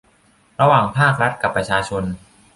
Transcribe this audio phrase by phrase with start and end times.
[0.61, 2.03] ระหว่างภาครัฐกับประชาชน